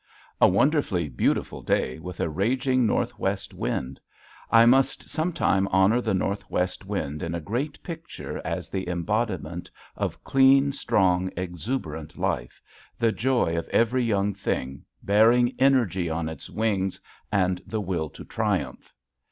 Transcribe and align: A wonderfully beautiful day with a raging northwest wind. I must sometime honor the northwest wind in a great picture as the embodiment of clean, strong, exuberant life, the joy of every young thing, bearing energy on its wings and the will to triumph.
A 0.41 0.47
wonderfully 0.47 1.09
beautiful 1.09 1.61
day 1.61 1.99
with 1.99 2.19
a 2.19 2.27
raging 2.27 2.87
northwest 2.87 3.53
wind. 3.53 3.99
I 4.49 4.65
must 4.65 5.07
sometime 5.07 5.67
honor 5.67 6.01
the 6.01 6.15
northwest 6.15 6.87
wind 6.87 7.21
in 7.21 7.35
a 7.35 7.39
great 7.39 7.83
picture 7.83 8.41
as 8.43 8.67
the 8.67 8.89
embodiment 8.89 9.69
of 9.95 10.23
clean, 10.23 10.71
strong, 10.71 11.29
exuberant 11.37 12.17
life, 12.17 12.63
the 12.97 13.11
joy 13.11 13.55
of 13.55 13.67
every 13.67 14.03
young 14.03 14.33
thing, 14.33 14.83
bearing 15.03 15.53
energy 15.59 16.09
on 16.09 16.29
its 16.29 16.49
wings 16.49 16.99
and 17.31 17.61
the 17.67 17.79
will 17.79 18.09
to 18.09 18.25
triumph. 18.25 18.95